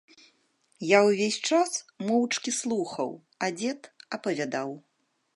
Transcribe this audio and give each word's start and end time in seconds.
Я 0.91 0.99
ўвесь 1.07 1.35
час 1.57 1.75
моўчкі 2.07 2.53
слухаў, 2.59 3.09
а 3.45 3.49
дзед 3.59 3.91
апавядаў. 4.17 4.73